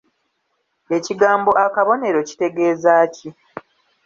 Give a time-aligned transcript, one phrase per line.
[0.97, 3.29] Ekigambo akabonero kkitegeeza ki?